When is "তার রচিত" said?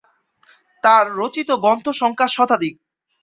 0.83-1.49